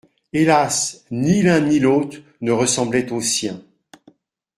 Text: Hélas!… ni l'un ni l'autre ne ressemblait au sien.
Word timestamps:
Hélas!… 0.33 1.05
ni 1.11 1.43
l'un 1.43 1.59
ni 1.59 1.77
l'autre 1.77 2.17
ne 2.41 2.51
ressemblait 2.51 3.11
au 3.11 3.21
sien. 3.21 3.61